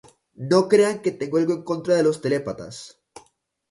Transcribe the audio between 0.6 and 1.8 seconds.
crean que tengo algo en